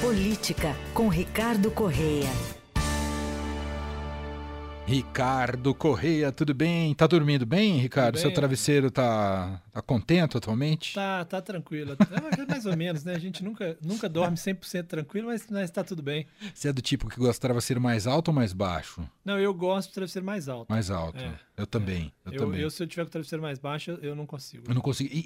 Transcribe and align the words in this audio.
Política, 0.00 0.76
com 0.92 1.08
Ricardo 1.08 1.70
Correia. 1.70 2.28
Ricardo 4.86 5.74
Correia, 5.74 6.30
tudo 6.30 6.54
bem? 6.54 6.94
Tá 6.94 7.06
dormindo 7.06 7.44
bem, 7.44 7.78
Ricardo? 7.78 8.14
bem. 8.14 8.22
Seu 8.22 8.32
travesseiro 8.32 8.88
tá, 8.90 9.60
tá 9.72 9.82
contente 9.82 10.36
atualmente? 10.36 10.94
Tá, 10.94 11.24
tá 11.24 11.40
tranquilo. 11.40 11.96
É 11.98 12.46
mais 12.46 12.66
ou 12.66 12.76
menos, 12.76 13.02
né? 13.02 13.14
A 13.14 13.18
gente 13.18 13.42
nunca, 13.42 13.76
nunca 13.82 14.08
dorme 14.08 14.36
100% 14.36 14.84
tranquilo, 14.86 15.28
mas, 15.28 15.46
mas 15.50 15.70
tá 15.70 15.82
tudo 15.82 16.02
bem. 16.02 16.26
Você 16.54 16.68
é 16.68 16.72
do 16.72 16.82
tipo 16.82 17.08
que 17.08 17.18
gosta 17.18 17.32
de 17.32 17.40
travesseiro 17.40 17.80
mais 17.80 18.06
alto 18.06 18.28
ou 18.28 18.34
mais 18.34 18.52
baixo? 18.52 19.02
Não, 19.24 19.38
eu 19.38 19.52
gosto 19.52 19.90
do 19.90 19.94
travesseiro 19.94 20.24
mais 20.24 20.48
alto. 20.48 20.70
Mais 20.70 20.90
alto. 20.90 21.18
É, 21.18 21.34
eu 21.56 21.66
também. 21.66 22.12
Eu, 22.24 22.32
Eu, 22.32 22.38
também. 22.38 22.60
eu, 22.60 22.70
se 22.70 22.82
eu 22.82 22.86
tiver 22.86 23.04
com 23.04 23.08
o 23.08 23.12
travesseiro 23.12 23.42
mais 23.42 23.58
baixo, 23.58 23.90
eu, 23.92 23.96
eu 24.10 24.14
não 24.16 24.26
consigo. 24.26 24.64
Eu 24.68 24.74
não 24.74 24.80
consigo. 24.82 25.08
E, 25.12 25.24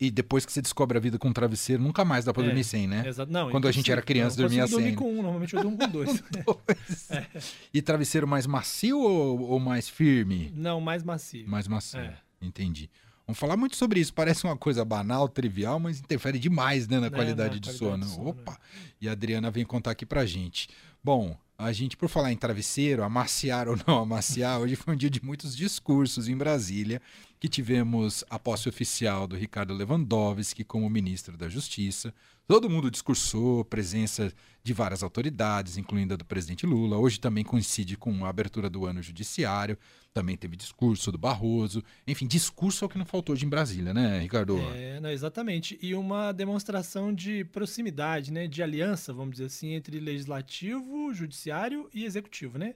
e- 0.00 0.06
e 0.06 0.10
depois 0.10 0.44
que 0.44 0.52
você 0.52 0.60
descobre 0.60 0.98
a 0.98 1.00
vida 1.00 1.18
com 1.18 1.32
travesseiro, 1.32 1.82
nunca 1.82 2.04
mais 2.04 2.24
dá 2.24 2.32
pra 2.32 2.42
É, 2.42 2.46
dormir 2.46 2.64
sem, 2.64 2.86
né? 2.86 3.02
Exato. 3.06 3.32
Não, 3.32 3.50
Quando 3.50 3.66
a 3.66 3.72
gente 3.72 3.90
era 3.90 4.02
criança, 4.02 4.36
Eu 4.38 4.44
dormia 4.44 4.62
consigo 4.62 4.78
dormir 4.80 4.90
sem. 4.90 4.96
com 4.98 5.12
um, 5.12 5.22
normalmente 5.22 5.54
eu 5.54 5.62
durmo 5.62 5.78
com 5.78 5.88
dois. 5.88 6.22
Pois. 6.44 7.08
E 7.72 7.80
travesseiro 7.80 8.26
mais 8.28 8.46
macio 8.46 8.98
ou, 9.00 9.40
ou 9.42 9.60
mais 9.60 9.88
firme? 9.88 10.52
não, 10.54 10.80
mais 10.80 11.02
macio. 11.02 11.48
Mais 11.48 11.66
macio. 11.66 11.98
É. 12.00 12.14
Entendi. 12.42 12.90
Vamos 13.26 13.38
falar 13.38 13.56
muito 13.56 13.76
sobre 13.76 14.00
isso. 14.00 14.12
Parece 14.12 14.42
uma 14.44 14.56
coisa 14.56 14.84
banal, 14.84 15.28
trivial, 15.28 15.78
mas 15.78 16.00
interfere 16.00 16.36
demais 16.38 16.88
né, 16.88 16.98
na 16.98 17.06
É, 17.06 17.10
qualidade, 17.10 17.54
na 17.54 17.60
de, 17.60 17.78
qualidade 17.78 17.78
sono. 17.78 18.04
de 18.04 18.10
sono, 18.10 18.26
é. 18.28 18.30
Opa! 18.30 18.58
E 19.00 19.08
a 19.08 19.12
Adriana 19.12 19.50
vem 19.52 19.64
contar 19.64 19.92
aqui 19.92 20.04
pra 20.04 20.26
gente. 20.26 20.68
Bom, 21.02 21.36
a 21.60 21.72
gente, 21.72 21.96
por 21.96 22.08
falar 22.08 22.32
em 22.32 22.36
travesseiro, 22.36 23.02
amaciar 23.02 23.68
ou 23.68 23.78
não 23.86 23.98
amaciar, 24.00 24.60
hoje 24.60 24.76
foi 24.76 24.94
um 24.94 24.96
dia 24.96 25.10
de 25.10 25.22
muitos 25.22 25.54
discursos 25.54 26.26
em 26.26 26.36
Brasília, 26.36 27.02
que 27.38 27.48
tivemos 27.48 28.24
a 28.30 28.38
posse 28.38 28.68
oficial 28.68 29.26
do 29.26 29.36
Ricardo 29.36 29.74
Lewandowski 29.74 30.64
como 30.64 30.88
ministro 30.88 31.36
da 31.36 31.48
Justiça. 31.48 32.14
Todo 32.46 32.68
mundo 32.68 32.90
discursou, 32.90 33.64
presença 33.64 34.32
de 34.62 34.72
várias 34.72 35.02
autoridades, 35.02 35.76
incluindo 35.76 36.14
a 36.14 36.16
do 36.16 36.24
presidente 36.24 36.66
Lula. 36.66 36.98
Hoje 36.98 37.20
também 37.20 37.44
coincide 37.44 37.96
com 37.96 38.24
a 38.24 38.28
abertura 38.28 38.68
do 38.68 38.84
ano 38.84 39.02
judiciário. 39.02 39.78
Também 40.12 40.36
teve 40.36 40.56
discurso 40.56 41.12
do 41.12 41.18
Barroso. 41.18 41.82
Enfim, 42.06 42.26
discurso 42.26 42.84
é 42.84 42.86
o 42.86 42.88
que 42.88 42.98
não 42.98 43.04
faltou 43.06 43.34
hoje 43.34 43.46
em 43.46 43.48
Brasília, 43.48 43.94
né, 43.94 44.18
Ricardo? 44.18 44.58
É, 44.74 44.98
não, 44.98 45.10
exatamente. 45.10 45.78
E 45.80 45.94
uma 45.94 46.32
demonstração 46.32 47.14
de 47.14 47.44
proximidade, 47.44 48.32
né, 48.32 48.48
de 48.48 48.62
aliança, 48.62 49.12
vamos 49.12 49.32
dizer 49.32 49.46
assim, 49.46 49.68
entre 49.74 50.00
legislativo, 50.00 51.14
judiciário 51.14 51.88
e 51.94 52.04
executivo, 52.04 52.58
né? 52.58 52.74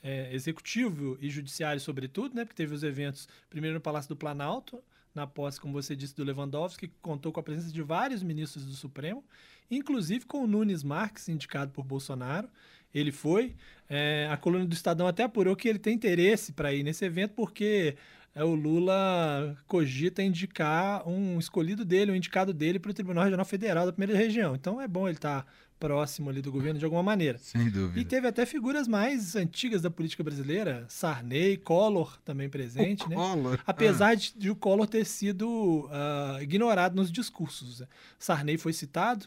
É, 0.00 0.32
executivo 0.32 1.18
e 1.20 1.28
judiciário, 1.28 1.80
sobretudo, 1.80 2.36
né? 2.36 2.44
Porque 2.44 2.56
teve 2.56 2.72
os 2.72 2.84
eventos 2.84 3.28
primeiro 3.50 3.74
no 3.74 3.80
Palácio 3.80 4.08
do 4.08 4.16
Planalto, 4.16 4.80
na 5.16 5.26
posse, 5.26 5.60
como 5.60 5.72
você 5.72 5.96
disse, 5.96 6.14
do 6.14 6.22
Lewandowski, 6.22 6.88
que 6.88 6.94
contou 7.00 7.32
com 7.32 7.40
a 7.40 7.42
presença 7.42 7.72
de 7.72 7.82
vários 7.82 8.22
ministros 8.22 8.64
do 8.64 8.74
Supremo, 8.74 9.24
inclusive 9.70 10.26
com 10.26 10.44
o 10.44 10.46
Nunes 10.46 10.82
Marques, 10.82 11.28
indicado 11.28 11.72
por 11.72 11.84
Bolsonaro. 11.84 12.48
Ele 12.94 13.10
foi. 13.10 13.56
É, 13.88 14.28
a 14.30 14.36
coluna 14.36 14.64
do 14.64 14.72
Estadão 14.72 15.06
até 15.06 15.24
apurou 15.24 15.56
que 15.56 15.68
ele 15.68 15.78
tem 15.78 15.94
interesse 15.94 16.52
para 16.52 16.72
ir 16.72 16.82
nesse 16.82 17.04
evento, 17.04 17.34
porque 17.34 17.96
é, 18.36 18.44
o 18.44 18.54
Lula 18.54 19.56
cogita 19.66 20.22
indicar 20.22 21.08
um 21.08 21.38
escolhido 21.38 21.86
dele, 21.86 22.12
um 22.12 22.14
indicado 22.14 22.52
dele 22.52 22.78
para 22.78 22.90
o 22.90 22.94
Tribunal 22.94 23.24
Regional 23.24 23.46
Federal 23.46 23.86
da 23.86 23.92
primeira 23.94 24.16
região. 24.16 24.54
Então 24.54 24.78
é 24.78 24.86
bom 24.86 25.08
ele 25.08 25.16
estar 25.16 25.46
próximo 25.80 26.30
ali 26.30 26.40
do 26.42 26.52
governo 26.52 26.78
de 26.78 26.84
alguma 26.84 27.02
maneira. 27.02 27.38
Sem 27.38 27.66
E 27.66 27.70
dúvida. 27.70 28.08
teve 28.08 28.28
até 28.28 28.44
figuras 28.46 28.86
mais 28.86 29.34
antigas 29.36 29.82
da 29.82 29.90
política 29.90 30.22
brasileira, 30.22 30.84
Sarney, 30.88 31.56
Collor 31.56 32.18
também 32.24 32.48
presente, 32.48 33.08
né? 33.08 33.16
Collor. 33.16 33.58
Apesar 33.66 34.14
de, 34.14 34.34
de 34.36 34.50
o 34.50 34.56
Collor 34.56 34.86
ter 34.86 35.04
sido 35.04 35.88
ah, 35.90 36.38
ignorado 36.42 36.94
nos 36.94 37.10
discursos. 37.10 37.82
Sarney 38.18 38.56
foi 38.58 38.72
citado, 38.72 39.26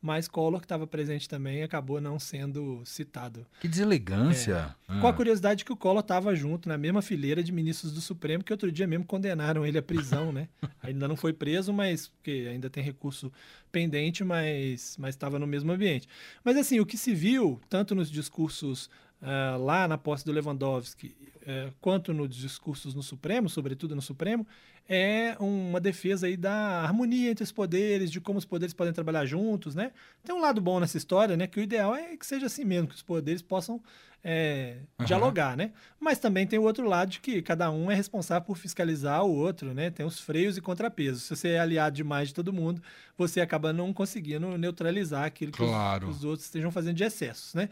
mas 0.00 0.28
Collor, 0.28 0.60
que 0.60 0.64
estava 0.64 0.86
presente 0.86 1.28
também, 1.28 1.62
acabou 1.62 2.00
não 2.00 2.18
sendo 2.18 2.82
citado. 2.84 3.46
Que 3.60 3.66
deselegância. 3.66 4.74
Ah. 4.86 5.00
Com 5.00 5.08
a 5.08 5.12
curiosidade 5.12 5.64
que 5.64 5.72
o 5.72 5.76
Collor 5.76 6.00
estava 6.00 6.34
junto 6.34 6.68
na 6.68 6.78
mesma 6.78 7.02
fileira 7.02 7.42
de 7.42 7.50
ministros 7.50 7.92
do 7.92 8.00
Supremo, 8.00 8.44
que 8.44 8.52
outro 8.52 8.70
dia 8.70 8.86
mesmo 8.86 9.04
condenaram 9.04 9.66
ele 9.66 9.78
à 9.78 9.82
prisão, 9.82 10.32
né? 10.32 10.48
Ainda 10.82 11.08
não 11.08 11.16
foi 11.16 11.32
preso, 11.32 11.72
mas 11.72 12.08
porque 12.08 12.48
ainda 12.50 12.70
tem 12.70 12.82
recurso 12.82 13.32
pendente, 13.70 14.24
mas 14.24 14.96
mas 14.98 15.14
estava 15.14 15.38
no 15.38 15.46
mesmo 15.46 15.72
ambiente. 15.72 16.08
Mas 16.42 16.56
assim, 16.56 16.80
o 16.80 16.86
que 16.86 16.96
se 16.96 17.14
viu 17.14 17.60
tanto 17.68 17.94
nos 17.94 18.10
discursos 18.10 18.88
ah, 19.22 19.56
lá 19.58 19.88
na 19.88 19.98
posse 19.98 20.24
do 20.24 20.32
Lewandowski, 20.32 21.14
eh, 21.46 21.70
quanto 21.80 22.12
nos 22.12 22.34
discursos 22.36 22.94
no 22.94 23.02
Supremo, 23.02 23.48
sobretudo 23.48 23.94
no 23.96 24.02
Supremo, 24.02 24.46
é 24.88 25.36
uma 25.38 25.78
defesa 25.80 26.26
aí 26.26 26.36
da 26.36 26.80
harmonia 26.82 27.30
entre 27.30 27.44
os 27.44 27.52
poderes, 27.52 28.10
de 28.10 28.20
como 28.20 28.38
os 28.38 28.44
poderes 28.46 28.72
podem 28.72 28.92
trabalhar 28.92 29.26
juntos, 29.26 29.74
né? 29.74 29.92
Tem 30.24 30.34
um 30.34 30.40
lado 30.40 30.60
bom 30.60 30.80
nessa 30.80 30.96
história, 30.96 31.36
né? 31.36 31.46
Que 31.46 31.60
o 31.60 31.62
ideal 31.62 31.94
é 31.94 32.16
que 32.16 32.24
seja 32.26 32.46
assim 32.46 32.64
mesmo, 32.64 32.88
que 32.88 32.94
os 32.94 33.02
poderes 33.02 33.42
possam 33.42 33.82
é, 34.24 34.78
Aham. 34.98 35.06
dialogar, 35.06 35.56
né? 35.56 35.72
Mas 36.00 36.18
também 36.18 36.46
tem 36.46 36.58
o 36.58 36.62
outro 36.62 36.86
lado 36.88 37.10
de 37.10 37.20
que 37.20 37.40
cada 37.42 37.70
um 37.70 37.90
é 37.90 37.94
responsável 37.94 38.46
por 38.46 38.56
fiscalizar 38.56 39.24
o 39.24 39.30
outro, 39.34 39.74
né? 39.74 39.90
Tem 39.90 40.06
os 40.06 40.18
freios 40.18 40.56
e 40.56 40.60
contrapesos. 40.60 41.24
Se 41.24 41.36
você 41.36 41.48
é 41.50 41.60
aliado 41.60 41.94
demais 41.94 42.28
de 42.28 42.34
todo 42.34 42.52
mundo, 42.52 42.82
você 43.16 43.40
acaba 43.40 43.72
não 43.72 43.92
conseguindo 43.92 44.56
neutralizar 44.56 45.24
aquilo 45.24 45.52
que 45.52 45.62
os- 45.62 45.68
Claro. 45.68 46.06
que 46.06 46.12
os, 46.12 46.24
outros 46.24 46.46
estejam 46.46 46.70
fazendo 46.70 46.96
de 46.96 47.04
excessos, 47.04 47.52
né? 47.54 47.68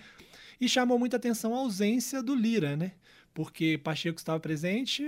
E 0.61 0.69
chamou 0.69 0.99
muita 0.99 1.17
atenção 1.17 1.55
a 1.55 1.59
ausência 1.59 2.22
do 2.22 2.34
Lira, 2.34 2.77
né? 2.77 2.93
Porque 3.34 3.77
Pacheco 3.77 4.19
estava 4.19 4.41
presente 4.41 5.05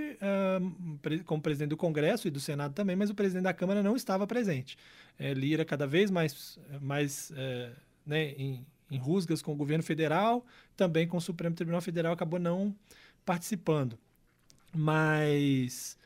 pre- 1.01 1.23
como 1.23 1.41
presidente 1.41 1.69
do 1.69 1.77
Congresso 1.77 2.27
e 2.27 2.31
do 2.31 2.39
Senado 2.39 2.75
também, 2.75 2.95
mas 2.95 3.09
o 3.09 3.15
presidente 3.15 3.43
da 3.43 3.53
Câmara 3.53 3.81
não 3.81 3.95
estava 3.95 4.27
presente. 4.27 4.77
É, 5.17 5.33
Lira 5.33 5.65
cada 5.65 5.87
vez 5.87 6.11
mais, 6.11 6.59
mais 6.79 7.31
é, 7.35 7.71
né, 8.05 8.29
em, 8.37 8.63
em 8.91 8.97
rusgas 8.99 9.41
com 9.41 9.53
o 9.53 9.55
governo 9.55 9.83
federal, 9.83 10.45
também 10.77 11.07
com 11.07 11.17
o 11.17 11.21
Supremo 11.21 11.55
Tribunal 11.55 11.81
Federal, 11.81 12.13
acabou 12.13 12.39
não 12.39 12.75
participando. 13.25 13.97
Mas, 14.71 15.97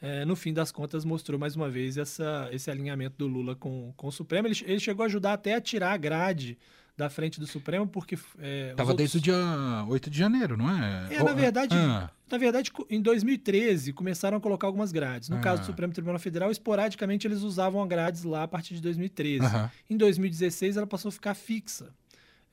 é, 0.00 0.24
no 0.24 0.36
fim 0.36 0.52
das 0.52 0.70
contas, 0.70 1.04
mostrou 1.04 1.36
mais 1.36 1.56
uma 1.56 1.68
vez 1.68 1.96
essa, 1.96 2.48
esse 2.52 2.70
alinhamento 2.70 3.16
do 3.18 3.26
Lula 3.26 3.56
com, 3.56 3.92
com 3.96 4.06
o 4.06 4.12
Supremo. 4.12 4.46
Ele, 4.46 4.56
ele 4.64 4.78
chegou 4.78 5.02
a 5.02 5.06
ajudar 5.06 5.32
até 5.32 5.54
a 5.54 5.60
tirar 5.60 5.92
a 5.92 5.96
grade 5.96 6.56
da 6.96 7.08
frente 7.08 7.40
do 7.40 7.46
Supremo, 7.46 7.86
porque. 7.86 8.18
É, 8.38 8.74
Tava 8.74 8.90
outros- 8.90 8.96
desde 9.12 9.18
o 9.18 9.20
dia 9.20 9.84
8 9.88 10.10
de 10.10 10.18
janeiro, 10.18 10.56
não 10.56 10.70
é? 10.70 11.08
É, 11.14 11.22
na 11.22 11.32
verdade, 11.32 11.74
Ah, 11.74 12.10
na 12.30 12.38
verdade, 12.38 12.70
em 12.90 13.00
2013 13.00 13.92
começaram 13.92 14.36
a 14.36 14.40
colocar 14.40 14.66
algumas 14.66 14.92
grades. 14.92 15.28
No 15.28 15.36
Ah. 15.36 15.40
caso 15.40 15.62
do 15.62 15.66
Supremo 15.66 15.92
Tribunal 15.92 16.18
Federal, 16.18 16.50
esporadicamente 16.50 17.26
eles 17.26 17.42
usavam 17.42 17.86
grades 17.88 18.24
lá 18.24 18.42
a 18.42 18.48
partir 18.48 18.74
de 18.74 18.80
2013. 18.82 19.44
aham. 19.46 19.70
Em 19.88 19.96
2016 19.96 20.76
ela 20.76 20.86
passou 20.86 21.08
a 21.08 21.12
ficar 21.12 21.34
fixa. 21.34 21.90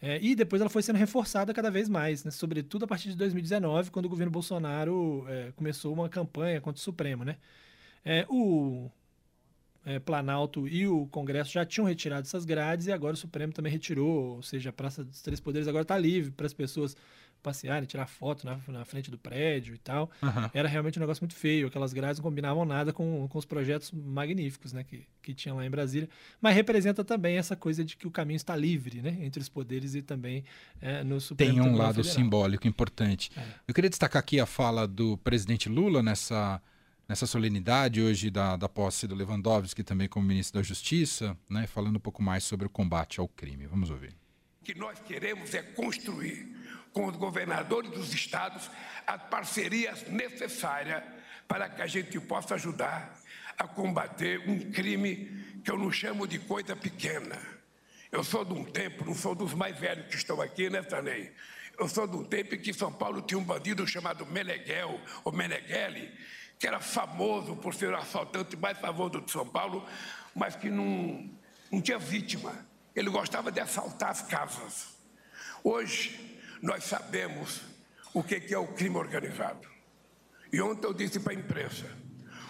É, 0.01 0.17
e 0.21 0.33
depois 0.33 0.61
ela 0.61 0.69
foi 0.69 0.81
sendo 0.81 0.95
reforçada 0.95 1.53
cada 1.53 1.69
vez 1.69 1.89
mais, 1.89 2.23
né? 2.23 2.31
sobretudo 2.31 2.85
a 2.85 2.87
partir 2.87 3.09
de 3.09 3.17
2019, 3.17 3.91
quando 3.91 4.05
o 4.05 4.09
governo 4.09 4.31
Bolsonaro 4.31 5.25
é, 5.27 5.51
começou 5.57 5.93
uma 5.93 6.07
campanha 6.07 6.61
contra 6.61 6.79
o 6.79 6.81
Supremo. 6.81 7.25
Né? 7.25 7.35
É, 8.05 8.25
o 8.29 8.89
é, 9.89 9.97
Planalto 9.97 10.67
e 10.67 10.87
o 10.87 11.07
Congresso 11.07 11.51
já 11.51 11.65
tinham 11.65 11.87
retirado 11.87 12.21
essas 12.21 12.45
grades 12.45 12.85
e 12.85 12.91
agora 12.91 13.15
o 13.15 13.17
Supremo 13.17 13.51
também 13.51 13.71
retirou, 13.71 14.35
ou 14.35 14.43
seja, 14.43 14.69
a 14.69 14.73
Praça 14.73 15.03
dos 15.03 15.21
Três 15.21 15.39
Poderes 15.39 15.67
agora 15.67 15.81
está 15.81 15.97
livre 15.97 16.29
para 16.31 16.45
as 16.45 16.53
pessoas 16.53 16.95
passearem, 17.41 17.87
tirar 17.87 18.05
foto 18.05 18.45
na, 18.45 18.59
na 18.67 18.85
frente 18.85 19.09
do 19.09 19.17
prédio 19.17 19.73
e 19.73 19.77
tal. 19.77 20.11
aham. 20.21 20.51
Era 20.53 20.67
realmente 20.67 20.99
um 20.99 21.01
negócio 21.01 21.23
muito 21.23 21.33
feio, 21.33 21.67
aquelas 21.67 21.91
grades 21.91 22.19
não 22.19 22.23
combinavam 22.23 22.65
nada 22.65 22.93
com, 22.93 23.27
com 23.27 23.37
os 23.39 23.45
projetos 23.45 23.91
magníficos 23.91 24.73
né, 24.73 24.83
que, 24.83 25.07
que 25.23 25.33
tinham 25.33 25.57
lá 25.57 25.65
em 25.65 25.69
Brasília, 25.69 26.07
mas 26.39 26.53
representa 26.53 27.03
também 27.03 27.37
essa 27.37 27.55
coisa 27.55 27.83
de 27.83 27.97
que 27.97 28.05
o 28.05 28.11
caminho 28.11 28.35
está 28.35 28.55
livre 28.55 29.01
né, 29.01 29.17
entre 29.21 29.41
os 29.41 29.49
poderes 29.49 29.95
e 29.95 30.03
também 30.03 30.43
é, 30.81 31.03
no 31.03 31.19
Supremo 31.19 31.53
Tem 31.53 31.61
um 31.61 31.75
lado 31.75 31.95
Federal. 31.95 32.15
simbólico 32.15 32.67
importante. 32.67 33.31
É. 33.35 33.41
Eu 33.67 33.73
queria 33.73 33.89
destacar 33.89 34.19
aqui 34.19 34.39
a 34.39 34.45
fala 34.45 34.87
do 34.87 35.17
presidente 35.17 35.67
Lula 35.67 36.03
nessa, 36.03 36.61
nessa 37.09 37.25
solenidade 37.25 37.99
hoje 38.03 38.29
da, 38.29 38.55
da 38.55 38.69
posse 38.69 39.07
do 39.07 39.15
Lewandowski, 39.15 39.83
também 39.83 40.07
como 40.07 40.27
ministro 40.27 40.61
da 40.61 40.63
Justiça, 40.63 41.35
né, 41.49 41.65
falando 41.65 41.95
um 41.95 41.99
pouco 41.99 42.21
mais 42.21 42.43
sobre 42.43 42.67
o 42.67 42.69
combate 42.69 43.19
ao 43.19 43.27
crime. 43.27 43.65
Vamos 43.65 43.89
ouvir. 43.89 44.15
O 44.61 44.63
que 44.63 44.77
nós 44.77 44.99
queremos 44.99 45.55
é 45.55 45.63
construir 45.63 46.55
com 46.93 47.07
os 47.07 47.15
governadores 47.15 47.89
dos 47.89 48.13
estados 48.13 48.69
as 49.07 49.23
parcerias 49.23 50.07
necessárias 50.07 51.03
para 51.47 51.67
que 51.67 51.81
a 51.81 51.87
gente 51.87 52.19
possa 52.19 52.53
ajudar 52.53 53.19
a 53.57 53.67
combater 53.67 54.47
um 54.47 54.71
crime 54.71 55.59
que 55.65 55.71
eu 55.71 55.77
não 55.79 55.91
chamo 55.91 56.27
de 56.27 56.37
coisa 56.37 56.75
pequena. 56.75 57.37
Eu 58.11 58.23
sou 58.23 58.45
de 58.45 58.53
um 58.53 58.63
tempo, 58.63 59.03
não 59.03 59.15
sou 59.15 59.33
dos 59.33 59.55
mais 59.55 59.77
velhos 59.79 60.05
que 60.07 60.15
estão 60.15 60.39
aqui, 60.39 60.69
né, 60.69 60.83
Tanei? 60.83 61.31
Eu 61.79 61.87
sou 61.87 62.05
de 62.05 62.15
um 62.15 62.23
tempo 62.23 62.53
em 62.53 62.59
que 62.59 62.73
São 62.73 62.91
Paulo 62.91 63.21
tinha 63.21 63.39
um 63.39 63.43
bandido 63.43 63.87
chamado 63.87 64.25
Meneghel, 64.25 64.99
ou 65.23 65.31
Meneghelli, 65.31 66.11
que 66.59 66.67
era 66.67 66.81
famoso 66.81 67.55
por 67.55 67.73
ser 67.73 67.89
o 67.89 67.95
assaltante 67.95 68.57
mais 68.57 68.77
famoso 68.77 69.21
de 69.21 69.31
São 69.31 69.47
Paulo, 69.47 69.87
mas 70.35 70.57
que 70.57 70.69
não, 70.69 71.29
não 71.71 71.81
tinha 71.81 71.97
vítima. 71.97 72.53
Ele 72.93 73.09
gostava 73.09 73.49
de 73.49 73.61
assaltar 73.61 74.09
as 74.09 74.21
casas. 74.23 74.89
Hoje, 75.63 76.37
nós 76.61 76.83
sabemos 76.83 77.61
o 78.13 78.21
que 78.21 78.53
é 78.53 78.57
o 78.57 78.67
crime 78.67 78.97
organizado. 78.97 79.65
E 80.51 80.59
ontem 80.59 80.85
eu 80.85 80.93
disse 80.93 81.21
para 81.21 81.31
a 81.31 81.35
imprensa: 81.35 81.85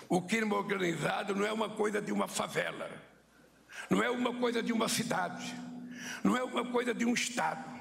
o 0.10 0.24
crime 0.24 0.54
organizado 0.54 1.36
não 1.36 1.46
é 1.46 1.54
uma 1.54 1.70
coisa 1.70 2.02
de 2.02 2.12
uma 2.12 2.28
favela, 2.28 2.90
não 3.92 4.02
é 4.02 4.10
uma 4.10 4.34
coisa 4.34 4.64
de 4.64 4.74
uma 4.74 4.90
cidade, 4.90 5.54
não 6.24 6.36
é 6.36 6.44
uma 6.44 6.66
coisa 6.72 6.96
de 6.96 7.06
um 7.06 7.14
Estado. 7.14 7.78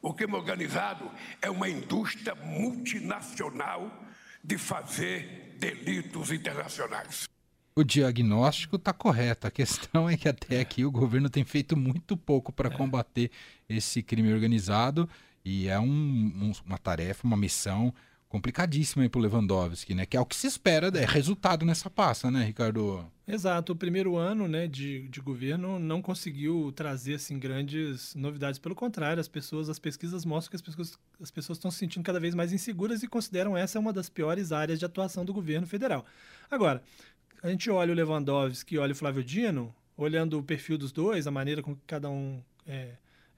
O 0.00 0.14
crime 0.14 0.34
organizado 0.36 1.10
é 1.42 1.50
uma 1.50 1.68
indústria 1.68 2.34
multinacional 2.34 4.06
de 4.46 4.56
fazer 4.56 5.56
delitos 5.58 6.30
internacionais. 6.30 7.24
O 7.74 7.82
diagnóstico 7.82 8.76
está 8.76 8.92
correto. 8.92 9.46
A 9.46 9.50
questão 9.50 10.08
é 10.08 10.16
que 10.16 10.28
até 10.28 10.60
aqui 10.60 10.84
o 10.84 10.90
governo 10.90 11.28
tem 11.28 11.44
feito 11.44 11.76
muito 11.76 12.16
pouco 12.16 12.52
para 12.52 12.68
é. 12.68 12.70
combater 12.70 13.30
esse 13.68 14.02
crime 14.02 14.32
organizado 14.32 15.08
e 15.44 15.68
é 15.68 15.78
um, 15.78 15.84
um, 15.84 16.52
uma 16.64 16.78
tarefa, 16.78 17.26
uma 17.26 17.36
missão 17.36 17.92
complicadíssima 18.36 19.08
para 19.08 19.18
o 19.18 19.22
Lewandowski, 19.22 19.94
né? 19.94 20.04
Que 20.04 20.16
é 20.16 20.20
o 20.20 20.26
que 20.26 20.36
se 20.36 20.46
espera, 20.46 20.88
é 20.88 21.04
resultado 21.04 21.64
nessa 21.64 21.88
pasta, 21.88 22.30
né, 22.30 22.44
Ricardo? 22.44 23.04
Exato. 23.26 23.72
O 23.72 23.76
primeiro 23.76 24.16
ano 24.16 24.46
né, 24.46 24.68
de, 24.68 25.08
de 25.08 25.20
governo 25.20 25.78
não 25.78 26.00
conseguiu 26.00 26.72
trazer 26.76 27.14
assim, 27.14 27.38
grandes 27.38 28.14
novidades. 28.14 28.58
Pelo 28.58 28.74
contrário, 28.74 29.20
as 29.20 29.26
pessoas, 29.26 29.68
as 29.68 29.78
pesquisas 29.78 30.24
mostram 30.24 30.50
que 30.50 30.56
as 30.56 30.62
pessoas, 30.62 30.98
as 31.20 31.30
pessoas 31.30 31.58
estão 31.58 31.70
se 31.70 31.78
sentindo 31.78 32.04
cada 32.04 32.20
vez 32.20 32.34
mais 32.34 32.52
inseguras 32.52 33.02
e 33.02 33.08
consideram 33.08 33.56
essa 33.56 33.80
uma 33.80 33.92
das 33.92 34.08
piores 34.08 34.52
áreas 34.52 34.78
de 34.78 34.84
atuação 34.84 35.24
do 35.24 35.32
governo 35.32 35.66
federal. 35.66 36.04
Agora, 36.50 36.82
a 37.42 37.48
gente 37.48 37.70
olha 37.70 37.92
o 37.92 37.96
Lewandowski 37.96 38.76
e 38.76 38.78
olha 38.78 38.92
o 38.92 38.96
Flávio 38.96 39.24
Dino, 39.24 39.74
olhando 39.96 40.38
o 40.38 40.42
perfil 40.42 40.76
dos 40.76 40.92
dois, 40.92 41.26
a 41.26 41.30
maneira 41.30 41.62
com 41.62 41.74
que 41.74 41.82
cada 41.86 42.08
um 42.08 42.40
é, 42.66 42.92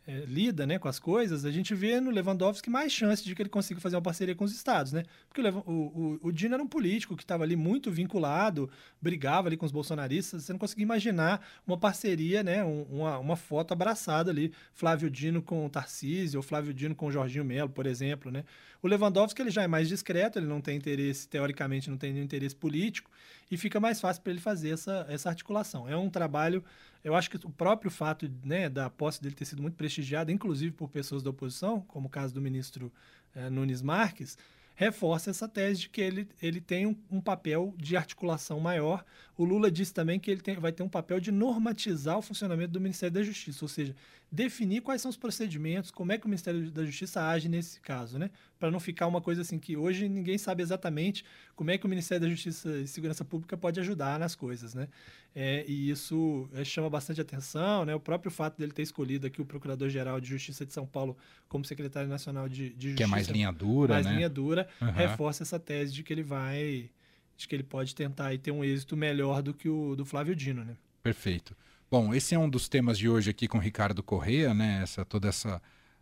é, 0.08 0.24
lida 0.26 0.66
né, 0.66 0.78
com 0.78 0.88
as 0.88 0.98
coisas, 0.98 1.44
a 1.44 1.50
gente 1.50 1.74
vê 1.74 2.00
no 2.00 2.10
Lewandowski 2.10 2.70
mais 2.70 2.90
chance 2.90 3.22
de 3.22 3.34
que 3.34 3.42
ele 3.42 3.50
consiga 3.50 3.78
fazer 3.78 3.94
uma 3.94 4.00
parceria 4.00 4.34
com 4.34 4.42
os 4.42 4.54
estados, 4.54 4.90
né? 4.90 5.04
Porque 5.28 5.46
o, 5.46 5.70
o, 5.70 6.18
o 6.22 6.32
Dino 6.32 6.54
era 6.54 6.62
um 6.62 6.66
político 6.66 7.14
que 7.14 7.22
estava 7.22 7.44
ali 7.44 7.54
muito 7.54 7.90
vinculado, 7.90 8.70
brigava 9.02 9.48
ali 9.48 9.56
com 9.58 9.66
os 9.66 9.70
bolsonaristas, 9.70 10.44
você 10.44 10.52
não 10.52 10.58
conseguia 10.58 10.84
imaginar 10.84 11.46
uma 11.66 11.76
parceria, 11.76 12.42
né? 12.42 12.64
Um, 12.64 12.84
uma, 12.84 13.18
uma 13.18 13.36
foto 13.36 13.72
abraçada 13.72 14.30
ali, 14.30 14.50
Flávio 14.72 15.10
Dino 15.10 15.42
com 15.42 15.66
o 15.66 15.68
Tarcísio, 15.68 16.38
ou 16.38 16.42
Flávio 16.42 16.72
Dino 16.72 16.94
com 16.94 17.08
o 17.08 17.12
Jorginho 17.12 17.44
Melo, 17.44 17.68
por 17.68 17.86
exemplo, 17.86 18.30
né? 18.30 18.44
O 18.82 18.88
Lewandowski 18.88 19.42
ele 19.42 19.50
já 19.50 19.62
é 19.62 19.66
mais 19.66 19.88
discreto, 19.88 20.38
ele 20.38 20.46
não 20.46 20.62
tem 20.62 20.76
interesse, 20.76 21.28
teoricamente 21.28 21.90
não 21.90 21.98
tem 21.98 22.12
nenhum 22.12 22.24
interesse 22.24 22.56
político, 22.56 23.10
e 23.50 23.56
fica 23.56 23.78
mais 23.78 24.00
fácil 24.00 24.22
para 24.22 24.32
ele 24.32 24.40
fazer 24.40 24.70
essa, 24.70 25.04
essa 25.08 25.28
articulação. 25.28 25.88
É 25.88 25.96
um 25.96 26.08
trabalho, 26.08 26.64
eu 27.02 27.14
acho 27.14 27.30
que 27.30 27.36
o 27.36 27.50
próprio 27.50 27.90
fato 27.90 28.30
né, 28.44 28.68
da 28.68 28.90
posse 28.90 29.22
dele 29.22 29.34
ter 29.34 29.44
sido 29.44 29.62
muito 29.62 29.76
prestigiada, 29.76 30.32
inclusive 30.32 30.72
por 30.72 30.88
pessoas 30.88 31.22
da 31.22 31.30
oposição, 31.30 31.80
como 31.82 32.06
o 32.06 32.10
caso 32.10 32.34
do 32.34 32.40
ministro 32.40 32.92
eh, 33.34 33.48
Nunes 33.48 33.82
Marques, 33.82 34.36
reforça 34.74 35.30
essa 35.30 35.48
tese 35.48 35.80
de 35.80 35.88
que 35.88 36.00
ele, 36.00 36.28
ele 36.40 36.60
tem 36.60 36.86
um, 36.86 36.96
um, 37.10 37.20
papel 37.20 37.74
de 37.76 37.96
articulação 37.96 38.60
maior. 38.60 39.04
O 39.36 39.44
Lula 39.44 39.72
disse 39.72 39.92
também 39.92 40.20
que 40.20 40.30
ele 40.30 40.40
tem, 40.40 40.54
vai 40.56 40.70
ter 40.70 40.84
um 40.84 40.88
papel 40.88 41.18
de 41.18 41.32
normatizar 41.32 42.16
o 42.16 42.22
funcionamento 42.22 42.72
do 42.72 42.80
Ministério 42.80 43.12
da 43.12 43.22
Justiça, 43.24 43.64
ou 43.64 43.68
seja, 43.68 43.96
definir 44.30 44.82
quais 44.82 45.00
são 45.00 45.08
os 45.08 45.16
procedimentos, 45.16 45.90
como 45.90 46.12
é 46.12 46.18
que 46.18 46.26
o 46.26 46.28
Ministério 46.28 46.70
da 46.70 46.84
Justiça 46.84 47.26
age 47.26 47.48
nesse 47.48 47.80
caso, 47.80 48.18
né? 48.18 48.30
Para 48.58 48.70
não 48.70 48.78
ficar 48.78 49.06
uma 49.06 49.20
coisa 49.20 49.40
assim 49.40 49.58
que 49.58 49.76
hoje 49.76 50.06
ninguém 50.06 50.36
sabe 50.36 50.62
exatamente 50.62 51.24
como 51.56 51.70
é 51.70 51.78
que 51.78 51.86
o 51.86 51.88
Ministério 51.88 52.22
da 52.22 52.30
Justiça 52.30 52.78
e 52.78 52.86
Segurança 52.86 53.24
Pública 53.24 53.56
pode 53.56 53.80
ajudar 53.80 54.18
nas 54.18 54.34
coisas, 54.34 54.74
né? 54.74 54.88
É, 55.34 55.64
e 55.66 55.90
isso 55.90 56.48
é, 56.52 56.62
chama 56.62 56.90
bastante 56.90 57.20
atenção, 57.20 57.86
né? 57.86 57.94
O 57.94 58.00
próprio 58.00 58.30
fato 58.30 58.58
dele 58.58 58.72
ter 58.72 58.82
escolhido 58.82 59.26
aqui 59.26 59.40
o 59.40 59.46
Procurador-Geral 59.46 60.20
de 60.20 60.28
Justiça 60.28 60.66
de 60.66 60.74
São 60.74 60.86
Paulo 60.86 61.16
como 61.48 61.64
secretário 61.64 62.08
nacional 62.08 62.48
de, 62.48 62.70
de 62.70 62.90
Justiça, 62.90 62.96
que 62.96 63.02
é 63.02 63.06
mais 63.06 63.28
linha 63.28 63.50
dura, 63.50 63.94
mais 63.94 64.06
né? 64.06 64.14
linha 64.14 64.28
dura, 64.28 64.68
uhum. 64.80 64.90
reforça 64.90 65.42
essa 65.42 65.58
tese 65.58 65.92
de 65.92 66.02
que 66.02 66.12
ele 66.12 66.22
vai, 66.22 66.90
de 67.34 67.48
que 67.48 67.54
ele 67.56 67.62
pode 67.62 67.94
tentar 67.94 68.34
e 68.34 68.38
ter 68.38 68.50
um 68.50 68.62
êxito 68.62 68.94
melhor 68.94 69.40
do 69.40 69.54
que 69.54 69.70
o 69.70 69.96
do 69.96 70.04
Flávio 70.04 70.36
Dino, 70.36 70.64
né? 70.64 70.76
Perfeito. 71.02 71.56
Bom, 71.90 72.12
esse 72.14 72.34
é 72.34 72.38
um 72.38 72.50
dos 72.50 72.68
temas 72.68 72.98
de 72.98 73.08
hoje 73.08 73.30
aqui 73.30 73.48
com 73.48 73.58
Ricardo 73.58 74.02
Correa, 74.02 74.52
né? 74.52 74.82
Essa, 74.82 75.06
toda 75.06 75.28
essa. 75.28 75.60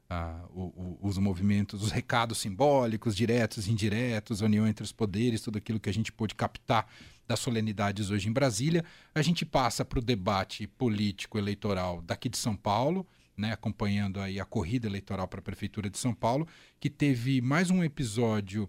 Uh, 0.09 0.61
o, 0.61 0.62
o, 0.62 1.09
os 1.09 1.19
movimentos, 1.19 1.83
os 1.83 1.91
recados 1.91 2.38
simbólicos, 2.38 3.17
diretos, 3.17 3.67
indiretos, 3.67 4.41
união 4.41 4.67
entre 4.67 4.85
os 4.85 4.93
poderes, 4.93 5.41
tudo 5.41 5.59
aquilo 5.59 5.81
que 5.81 5.88
a 5.88 5.93
gente 5.93 6.12
pôde 6.12 6.35
captar 6.35 6.88
das 7.27 7.41
solenidades 7.41 8.11
hoje 8.11 8.29
em 8.29 8.33
Brasília. 8.33 8.85
A 9.15 9.23
gente 9.23 9.44
passa 9.44 9.85
para 9.85 9.99
o 9.99 10.03
debate 10.03 10.67
político 10.67 11.38
eleitoral 11.38 12.03
daqui 12.03 12.29
de 12.29 12.37
São 12.37 12.55
Paulo, 12.55 13.05
né, 13.37 13.53
acompanhando 13.53 14.21
aí 14.21 14.38
a 14.38 14.44
corrida 14.44 14.87
eleitoral 14.87 15.27
para 15.27 15.41
a 15.41 15.43
Prefeitura 15.43 15.91
de 15.91 15.99
São 15.99 16.15
Paulo, 16.15 16.47
que 16.79 16.88
teve 16.88 17.41
mais 17.41 17.69
um 17.69 17.83
episódio 17.83 18.69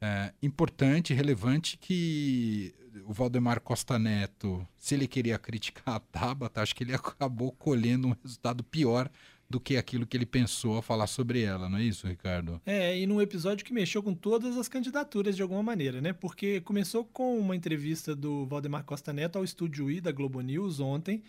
é, 0.00 0.32
importante, 0.40 1.12
relevante, 1.12 1.76
que 1.76 2.72
o 3.04 3.12
Valdemar 3.12 3.60
Costa 3.60 3.98
Neto, 3.98 4.66
se 4.78 4.94
ele 4.94 5.06
queria 5.06 5.38
criticar 5.38 5.96
a 5.96 6.00
Tabata, 6.00 6.62
acho 6.62 6.74
que 6.74 6.84
ele 6.84 6.94
acabou 6.94 7.52
colhendo 7.52 8.08
um 8.08 8.16
resultado 8.22 8.62
pior 8.64 9.10
do 9.48 9.60
que 9.60 9.76
aquilo 9.76 10.06
que 10.06 10.16
ele 10.16 10.26
pensou 10.26 10.78
a 10.78 10.82
falar 10.82 11.06
sobre 11.06 11.42
ela, 11.42 11.68
não 11.68 11.78
é 11.78 11.84
isso, 11.84 12.06
Ricardo? 12.06 12.60
É, 12.66 12.98
e 12.98 13.06
num 13.06 13.20
episódio 13.20 13.64
que 13.64 13.72
mexeu 13.72 14.02
com 14.02 14.12
todas 14.12 14.56
as 14.56 14.68
candidaturas 14.68 15.36
de 15.36 15.42
alguma 15.42 15.62
maneira, 15.62 16.00
né? 16.00 16.12
Porque 16.12 16.60
começou 16.62 17.04
com 17.04 17.38
uma 17.38 17.54
entrevista 17.54 18.14
do 18.14 18.44
Valdemar 18.46 18.84
Costa 18.84 19.12
Neto 19.12 19.36
ao 19.36 19.44
Estúdio 19.44 19.90
I 19.90 20.00
da 20.00 20.10
Globo 20.10 20.40
News 20.40 20.80
ontem, 20.80 21.22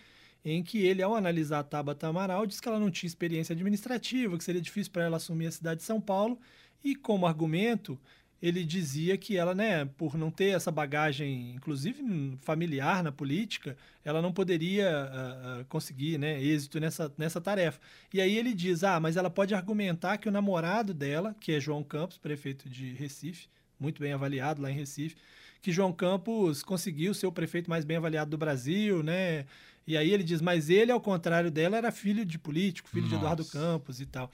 em 0.44 0.64
que 0.64 0.80
ele, 0.80 1.04
ao 1.04 1.16
analisar 1.16 1.60
a 1.60 1.64
Tabata 1.64 2.08
Amaral, 2.08 2.48
disse 2.48 2.62
que 2.62 2.68
ela 2.68 2.80
não 2.80 2.90
tinha 2.90 3.08
experiência 3.08 3.54
administrativa, 3.54 4.38
que 4.38 4.44
seria 4.44 4.62
difícil 4.62 4.92
para 4.92 5.04
ela 5.04 5.18
assumir 5.18 5.48
a 5.48 5.52
cidade 5.52 5.82
de 5.82 5.86
São 5.86 6.02
Paulo, 6.02 6.40
e 6.84 6.96
como 6.96 7.28
argumento, 7.28 8.00
ele 8.42 8.64
dizia 8.64 9.18
que 9.18 9.36
ela, 9.36 9.56
né, 9.56 9.86
por 9.98 10.16
não 10.16 10.30
ter 10.30 10.56
essa 10.56 10.72
bagagem, 10.72 11.52
inclusive 11.56 12.04
familiar 12.42 13.04
na 13.04 13.12
política, 13.12 13.76
ela 14.06 14.22
não 14.22 14.32
poderia 14.32 14.90
uh, 14.90 15.62
uh, 15.62 15.66
conseguir, 15.66 16.18
né, 16.20 16.42
êxito 16.42 16.80
nessa, 16.80 17.12
nessa 17.18 17.42
tarefa. 17.42 17.80
E 18.14 18.22
aí 18.22 18.38
ele 18.38 18.54
diz, 18.54 18.84
ah, 18.84 19.00
mas 19.00 19.18
ela 19.18 19.30
pode 19.30 19.56
argumentar 19.56 20.18
que 20.18 20.30
o 20.30 20.32
namorado 20.32 20.94
dela, 20.94 21.36
que 21.40 21.52
é 21.52 21.60
João 21.60 21.84
Campos, 21.84 22.18
prefeito 22.18 22.70
de 22.70 22.94
Recife, 22.94 23.48
muito 23.80 24.00
bem 24.00 24.14
avaliado 24.14 24.62
lá 24.62 24.70
em 24.72 24.76
Recife, 24.76 25.16
que 25.62 25.72
João 25.72 25.92
Campos 25.92 26.62
conseguiu 26.62 27.14
ser 27.14 27.26
o 27.26 27.32
prefeito 27.32 27.70
mais 27.70 27.84
bem 27.84 27.98
avaliado 27.98 28.30
do 28.30 28.38
Brasil, 28.38 29.02
né? 29.02 29.46
E 29.88 29.96
aí 29.96 30.12
ele 30.12 30.24
diz, 30.24 30.42
mas 30.42 30.70
ele, 30.70 30.92
ao 30.92 31.00
contrário 31.00 31.50
dela, 31.50 31.78
era 31.78 31.92
filho 31.92 32.26
de 32.26 32.38
político, 32.38 32.90
filho 32.90 33.04
Nossa. 33.04 33.16
de 33.16 33.22
Eduardo 33.22 33.46
Campos 33.46 34.02
e 34.02 34.06
tal. 34.06 34.30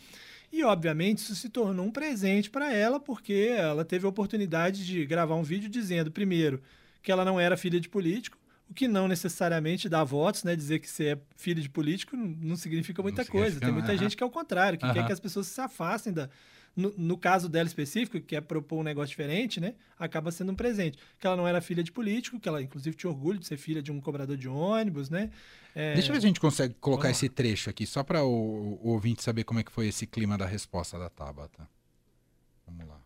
E, 0.54 0.64
obviamente, 0.64 1.18
isso 1.18 1.34
se 1.34 1.50
tornou 1.50 1.88
um 1.88 1.92
presente 1.92 2.48
para 2.48 2.72
ela, 2.72 3.00
porque 3.00 3.52
ela 3.58 3.84
teve 3.84 4.06
a 4.06 4.10
oportunidade 4.10 4.86
de 4.86 5.04
gravar 5.04 5.34
um 5.34 5.42
vídeo 5.42 5.68
dizendo, 5.68 6.12
primeiro, 6.12 6.62
que 7.02 7.12
ela 7.12 7.26
não 7.26 7.40
era 7.40 7.58
filha 7.58 7.80
de 7.80 7.90
político, 7.90 8.38
o 8.70 8.74
que 8.74 8.88
não 8.88 9.08
necessariamente 9.08 9.90
dá 9.90 10.04
votos, 10.04 10.44
né? 10.44 10.56
Dizer 10.56 10.78
que 10.78 10.88
você 10.88 11.06
é 11.14 11.18
filho 11.36 11.60
de 11.60 11.68
político 11.68 12.16
não 12.16 12.56
significa 12.56 13.02
muita 13.02 13.24
não 13.24 13.30
coisa. 13.32 13.60
Tem 13.60 13.72
muita 13.72 13.98
gente 13.98 14.16
que 14.16 14.22
é 14.22 14.26
o 14.28 14.30
contrário, 14.30 14.78
que 14.78 14.94
quer 14.94 15.08
que 15.08 15.12
as 15.12 15.20
pessoas 15.20 15.48
se 15.48 15.60
afastem 15.60 16.14
da, 16.14 16.30
no, 16.76 16.94
no, 16.98 17.18
caso 17.18 17.48
dela 17.48 17.68
específico, 17.68 18.20
que 18.20 18.36
é 18.36 18.42
propor 18.42 18.80
um 18.80 18.84
negócio 18.84 19.10
diferente, 19.10 19.60
né? 19.60 19.76
Acaba 19.98 20.32
sendo 20.32 20.52
um 20.52 20.56
presente. 20.56 20.98
Que 21.20 21.28
ela 21.28 21.36
não 21.36 21.48
era 21.48 21.62
filha 21.62 21.84
de 21.84 21.92
político, 21.92 22.40
que 22.40 22.50
ela 22.50 22.62
inclusive 22.62 22.96
tinha 22.96 23.10
orgulho 23.10 23.40
de 23.40 23.46
ser 23.46 23.58
filha 23.58 23.82
de 23.82 23.92
um 23.92 24.02
cobrador 24.02 24.36
de 24.36 24.48
ônibus, 24.48 25.10
né? 25.10 25.30
É... 25.76 25.94
Deixa 25.94 26.10
eu 26.10 26.14
ver 26.14 26.22
se 26.22 26.26
a 26.26 26.30
gente 26.30 26.40
consegue 26.40 26.74
colocar 26.80 27.10
esse 27.10 27.30
trecho 27.30 27.70
aqui, 27.70 27.86
só 27.86 28.04
para 28.04 28.24
o, 28.24 28.80
o, 28.82 28.90
ouvinte 28.90 29.24
saber 29.24 29.44
como 29.44 29.60
é 29.60 29.64
que 29.64 29.72
foi 29.72 29.88
esse 29.88 30.08
clima 30.08 30.38
da 30.38 30.46
resposta 30.46 30.98
da 30.98 31.10
Tabata. 31.10 31.68
Vamos 32.66 32.88
lá 32.88 33.04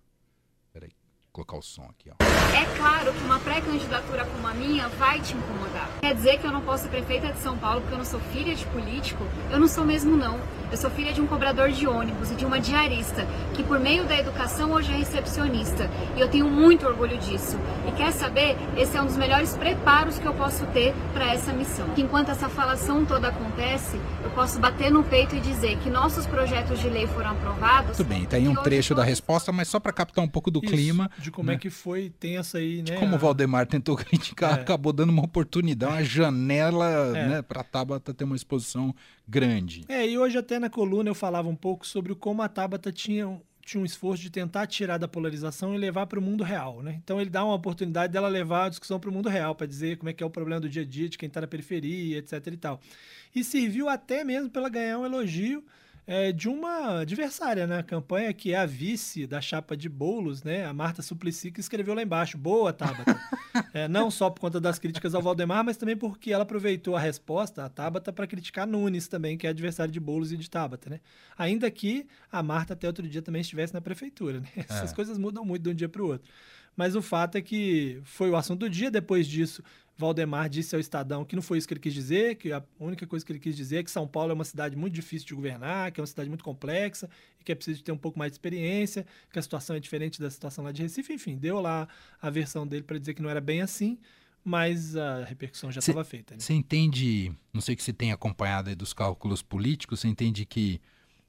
colocar 1.38 1.58
o 1.58 1.62
som 1.62 1.84
aqui, 1.84 2.10
ó. 2.10 2.16
É 2.56 2.78
claro 2.78 3.14
que 3.14 3.24
uma 3.24 3.40
pré-candidatura 3.40 4.26
como 4.26 4.48
a 4.48 4.54
minha 4.56 4.88
vai 4.90 5.22
te 5.22 5.36
incomodar. 5.36 5.88
Quer 6.02 6.16
dizer 6.16 6.40
que 6.40 6.48
eu 6.48 6.52
não 6.52 6.62
posso 6.62 6.84
ser 6.84 6.90
prefeita 6.90 7.32
de 7.32 7.40
São 7.40 7.56
Paulo 7.58 7.82
porque 7.82 7.94
eu 7.94 8.00
não 8.00 8.06
sou 8.06 8.20
filha 8.20 8.56
de 8.56 8.66
político? 8.68 9.24
Eu 9.52 9.60
não 9.60 9.68
sou 9.68 9.86
mesmo 9.86 10.18
não. 10.18 10.40
Eu 10.70 10.76
sou 10.76 10.90
filha 10.90 11.14
de 11.14 11.22
um 11.22 11.28
cobrador 11.28 11.72
de 11.72 11.88
ônibus 11.88 12.30
e 12.30 12.36
de 12.36 12.46
uma 12.46 12.60
diarista, 12.60 13.26
que 13.54 13.64
por 13.64 13.80
meio 13.80 14.04
da 14.06 14.18
educação 14.18 14.72
hoje 14.72 14.92
é 14.92 14.98
recepcionista. 14.98 15.90
E 16.18 16.20
eu 16.20 16.28
tenho 16.28 16.50
muito 16.50 16.86
orgulho 16.86 17.18
disso. 17.18 17.58
E 17.88 17.92
quer 17.94 18.12
saber? 18.12 18.58
Esse 18.76 18.98
é 18.98 19.02
um 19.02 19.06
dos 19.06 19.16
melhores 19.16 19.56
preparos 19.56 20.20
que 20.20 20.26
eu 20.26 20.34
posso 20.34 20.66
ter 20.68 20.94
para 21.14 21.34
essa 21.34 21.54
missão. 21.54 21.88
Enquanto 21.96 22.32
essa 22.32 22.50
falação 22.50 23.06
toda 23.06 23.30
acontece, 23.30 23.98
eu 24.22 24.30
posso 24.32 24.60
bater 24.60 24.92
no 24.92 25.06
peito 25.06 25.38
e 25.38 25.40
dizer 25.40 25.78
que 25.78 25.90
nossos 25.90 26.26
projetos 26.26 26.80
de 26.80 26.90
lei 26.90 27.08
foram 27.08 27.32
aprovados. 27.32 27.96
Tudo 27.96 28.10
bem, 28.10 28.26
tem 28.26 28.44
tá 28.44 28.50
um 28.52 28.62
trecho 28.62 28.94
da 28.94 29.06
resposta, 29.06 29.54
mas 29.54 29.70
só 29.70 29.80
para 29.80 29.94
captar 29.94 30.24
um 30.24 30.28
pouco 30.28 30.52
do 30.52 30.60
Isso. 30.62 30.74
clima 30.74 31.10
de 31.18 31.32
como 31.32 31.50
é 31.50 31.54
né? 31.54 31.56
é 31.56 31.60
que 31.60 31.70
foi 31.70 32.10
tensa 32.10 32.58
aí, 32.58 32.78
né? 32.78 32.84
De 32.84 32.94
como 32.96 33.16
o 33.16 33.20
Valdemar 33.20 33.68
tentou 33.68 33.96
criticar, 33.98 34.58
é. 34.58 34.62
acabou 34.62 34.92
dando 34.92 35.12
uma 35.12 35.24
oportunidade, 35.24 35.94
uma 35.94 36.04
janela, 36.04 37.18
é. 37.18 37.28
né, 37.28 37.42
para 37.42 37.62
a 37.62 37.64
Tabata 37.64 38.14
ter 38.14 38.26
uma 38.26 38.36
exposição 38.36 38.94
grande. 39.28 39.84
É, 39.90 40.08
e 40.08 40.18
hoje 40.18 40.38
até 40.38 40.57
na 40.60 40.70
coluna 40.70 41.10
eu 41.10 41.16
falava 41.16 41.48
um 41.48 41.56
pouco 41.56 41.86
sobre 41.86 42.14
como 42.16 42.42
a 42.42 42.50
Tabata 42.50 42.92
tinha 42.92 43.42
tinha 43.68 43.82
um 43.82 43.86
esforço 43.86 44.24
de 44.24 44.30
tentar 44.30 44.66
tirar 44.66 44.98
da 44.98 45.10
polarização 45.10 45.76
e 45.76 45.78
levar 45.78 46.08
para 46.08 46.18
o 46.18 46.22
mundo 46.22 46.42
real, 46.42 46.82
né? 46.82 47.02
Então 47.04 47.20
ele 47.20 47.30
dá 47.30 47.44
uma 47.44 47.54
oportunidade 47.54 48.14
dela 48.14 48.30
levar 48.30 48.68
a 48.68 48.70
discussão 48.70 48.98
para 48.98 49.10
o 49.10 49.14
mundo 49.14 49.28
real, 49.28 49.54
para 49.54 49.68
dizer 49.68 49.98
como 49.98 50.10
é 50.10 50.14
que 50.14 50.24
é 50.24 50.26
o 50.26 50.30
problema 50.30 50.62
do 50.62 50.70
dia 50.70 50.84
a 50.84 50.86
dia 50.86 51.10
de 51.10 51.18
quem 51.18 51.28
está 51.28 51.42
na 51.42 51.48
periferia, 51.48 52.18
etc 52.18 52.48
e 52.48 52.58
tal. 52.58 52.80
E 53.36 53.44
serviu 53.44 53.90
até 53.90 54.24
mesmo 54.24 54.50
para 54.50 54.62
ela 54.62 54.70
ganhar 54.70 55.00
um 55.00 55.06
elogio 55.06 55.66
é, 56.08 56.32
de 56.32 56.48
uma 56.48 57.02
adversária 57.02 57.68
na 57.68 57.84
campanha, 57.84 58.34
que 58.34 58.54
é 58.54 58.58
a 58.58 58.66
vice 58.66 59.28
da 59.28 59.42
chapa 59.42 59.76
de 59.76 59.90
bolos, 59.90 60.42
né? 60.42 60.66
A 60.66 60.72
Marta 60.72 61.02
Suplicy, 61.02 61.52
que 61.52 61.60
escreveu 61.60 61.94
lá 61.94 62.02
embaixo. 62.02 62.38
Boa, 62.38 62.72
Tabata. 62.72 63.20
é, 63.74 63.90
não 63.90 64.10
só 64.10 64.30
por 64.30 64.40
conta 64.40 64.62
das 64.62 64.80
críticas 64.80 65.14
ao 65.14 65.22
Valdemar, 65.22 65.66
mas 65.66 65.76
também 65.76 65.98
porque 65.98 66.32
ela 66.32 66.44
aproveitou 66.44 66.96
a 66.96 67.00
resposta, 67.00 67.66
a 67.66 67.70
Tabata, 67.70 68.14
para 68.14 68.26
criticar 68.26 68.66
Nunes 68.66 69.10
também, 69.10 69.38
que 69.38 69.46
é 69.46 69.50
adversário 69.50 69.92
de 69.92 70.00
bolos 70.00 70.32
e 70.32 70.38
de 70.38 70.50
Tabata, 70.50 70.90
né? 70.90 71.02
Ainda 71.38 71.70
que 71.70 72.08
a 72.32 72.42
Marta 72.42 72.72
até 72.72 72.88
outro 72.88 73.06
dia 73.06 73.22
também 73.22 73.42
estivesse 73.42 73.74
na 73.74 73.82
prefeitura, 73.82 74.40
né? 74.40 74.48
Essas 74.56 74.94
é. 74.94 74.96
coisas 74.96 75.18
mudam 75.18 75.44
muito 75.44 75.64
de 75.64 75.70
um 75.72 75.74
dia 75.74 75.90
para 75.90 76.02
o 76.02 76.08
outro. 76.08 76.32
Mas 76.78 76.96
o 76.96 77.02
fato 77.02 77.38
é 77.38 77.42
que 77.42 78.00
foi 78.04 78.30
o 78.30 78.36
assunto 78.36 78.60
do 78.60 78.70
dia. 78.70 78.92
Depois 78.92 79.28
disso, 79.28 79.64
Valdemar 79.98 80.48
disse 80.48 80.76
ao 80.76 80.80
Estadão 80.80 81.26
que 81.26 81.36
não 81.36 81.42
foi 81.42 81.58
isso 81.58 81.68
que 81.68 81.74
ele 81.74 81.82
quis 81.82 81.94
dizer, 81.94 82.36
que 82.36 82.52
a 82.52 82.64
única 82.80 83.08
coisa 83.08 83.26
que 83.26 83.32
ele 83.32 83.40
quis 83.40 83.56
dizer 83.56 83.78
é 83.78 83.84
que 83.84 83.90
São 83.90 84.08
Paulo 84.08 84.32
é 84.32 84.34
uma 84.34 84.46
cidade 84.46 84.76
muito 84.76 84.94
difícil 84.94 85.28
de 85.28 85.34
governar, 85.34 85.92
que 85.92 86.00
é 86.00 86.02
uma 86.02 86.08
cidade 86.08 86.30
muito 86.30 86.44
complexa 86.44 87.10
e 87.42 87.44
que 87.44 87.52
é 87.52 87.56
preciso 87.56 87.84
ter 87.84 87.92
um 87.92 87.98
pouco 87.98 88.20
mais 88.20 88.32
de 88.32 88.36
experiência, 88.36 89.06
que 89.32 89.40
a 89.40 89.42
situação 89.42 89.76
é 89.76 89.80
diferente 89.80 90.22
da 90.22 90.30
situação 90.30 90.64
lá 90.64 90.72
de 90.72 90.84
Recife. 90.84 91.12
Enfim, 91.12 91.36
deu 91.36 91.60
lá 91.60 91.88
a 92.22 92.30
versão 92.30 92.68
dele 92.68 92.84
para 92.84 93.00
dizer 93.00 93.16
que 93.16 93.22
não 93.22 93.30
era 93.30 93.42
bem 93.42 93.62
assim, 93.62 93.98
mas 94.44 94.96
a 94.96 95.26
repercussão 95.26 95.72
já 95.72 95.80
estava 95.80 96.04
feita. 96.04 96.40
Você 96.40 96.54
né? 96.54 96.60
entende, 96.60 97.34
não 97.52 97.60
sei 97.60 97.76
que 97.76 97.82
você 97.82 97.92
tem 97.92 98.12
acompanhado 98.12 98.70
aí 98.70 98.76
dos 98.76 98.94
cálculos 98.94 99.42
políticos, 99.42 100.00
você 100.02 100.08
entende 100.08 100.46
que 100.46 100.80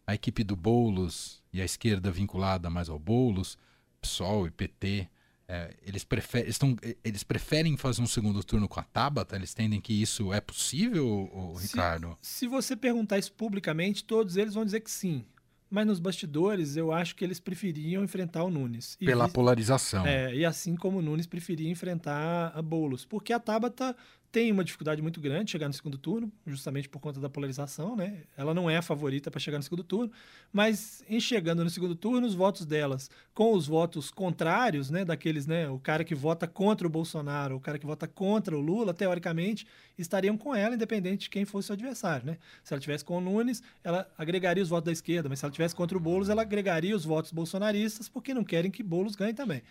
a 0.07 0.15
equipe 0.15 0.45
do 0.45 0.55
Boulos 0.55 1.43
e 1.53 1.61
a 1.61 1.65
esquerda 1.65 2.11
vinculada 2.11 2.69
mais 2.69 2.89
ao 2.89 2.99
Boulos, 2.99 3.57
PSOL 4.01 4.47
e 4.47 4.51
PT, 4.51 5.09
é, 5.49 5.75
eles, 5.83 6.05
prefer, 6.05 6.47
estão, 6.47 6.77
eles 7.03 7.25
preferem 7.25 7.75
fazer 7.77 8.03
um 8.03 8.07
segundo 8.07 8.45
turno 8.45 8.69
com 8.69 8.79
a 8.79 8.83
Tabata? 8.83 9.35
Eles 9.35 9.53
entendem 9.53 9.81
que 9.81 9.95
isso 9.95 10.31
é 10.31 10.43
possível, 10.43 11.57
Ricardo? 11.59 12.19
Se, 12.21 12.47
você 12.47 12.77
perguntar 12.77 13.19
isso 13.19 13.33
publicamente, 13.33 14.05
todos 14.05 14.37
eles 14.37 14.53
vão 14.53 14.65
dizer 14.65 14.81
que 14.81 14.91
sim. 14.91 15.25
Mas 15.71 15.87
nos 15.87 16.01
bastidores, 16.01 16.77
eu 16.77 16.93
acho 16.93 17.15
que 17.15 17.25
eles 17.25 17.41
preferiam 17.41 18.03
enfrentar 18.03 18.43
o 18.45 18.51
Nunes. 18.51 18.97
E 19.01 19.07
Pela 19.07 19.29
polarização. 19.29 20.07
É, 20.07 20.35
e 20.35 20.45
assim 20.45 20.77
como 20.77 20.99
o 20.99 21.03
Nunes 21.03 21.27
preferia 21.27 21.71
enfrentar 21.71 22.53
a 22.55 22.63
Boulos. 22.63 23.05
Porque 23.05 23.33
a 23.33 23.41
Tabata 23.41 23.95
tem 24.31 24.53
uma 24.53 24.63
dificuldade 24.63 25.01
muito 25.01 25.21
grande 25.21 25.47
de 25.47 25.53
chegar 25.53 25.69
no 25.69 25.75
segundo 25.75 25.97
turno, 25.97 26.31
justamente 26.47 26.89
por 26.89 27.01
conta 27.01 27.19
da 27.19 27.31
polarização, 27.31 27.97
né? 27.97 28.25
Ela 28.37 28.53
não 28.53 28.69
é 28.69 28.77
a 28.77 28.83
favorita 28.83 29.31
para 29.31 29.41
chegar 29.41 29.57
no 29.57 29.63
segundo 29.63 29.83
turno, 29.83 30.13
mas 30.53 31.03
em 31.09 31.19
chegando 31.19 31.65
no 31.65 31.71
segundo 31.71 31.95
turno, 31.95 32.27
os 32.27 32.35
votos 32.35 32.67
delas 32.67 33.11
com 33.33 33.55
os 33.55 33.67
votos 33.67 34.11
contrários, 34.11 34.91
né, 34.91 35.05
daqueles, 35.05 35.47
né, 35.47 35.69
o 35.69 35.79
cara 35.79 36.05
que 36.05 36.15
vota 36.15 36.47
contra 36.47 36.87
o 36.87 36.91
Bolsonaro, 36.91 37.57
o 37.57 37.61
cara 37.61 37.79
que 37.79 37.87
vota 37.87 38.07
contra 38.07 38.57
o 38.57 38.61
Lula, 38.61 38.93
teoricamente, 38.93 39.67
estariam 39.97 40.37
com 40.37 40.55
ela, 40.55 40.75
independente 40.75 41.23
de 41.23 41.31
quem 41.31 41.45
fosse 41.45 41.71
o 41.71 41.73
adversário, 41.73 42.27
né? 42.27 42.39
Se 42.63 42.75
ela 42.75 42.81
tivesse 42.81 43.05
com 43.05 43.17
o 43.17 43.21
Nunes, 43.21 43.63
ela 43.83 44.11
agregaria 44.19 44.63
os 44.63 44.69
votos 44.69 44.87
da 44.87 44.93
esquerda, 44.93 45.29
mas 45.29 45.39
se 45.39 45.45
ela 45.45 45.53
tivesse 45.53 45.75
contra 45.75 45.97
o 45.97 46.01
Boulos, 46.01 46.29
ela 46.29 46.43
agregaria 46.43 46.95
os 46.95 47.05
votos 47.05 47.33
bolsonaristas, 47.33 48.09
porque 48.09 48.35
não 48.35 48.45
querem 48.45 48.71
que 48.71 48.83
Boulos 48.83 49.17
ganhe 49.17 49.33
também. 49.33 49.63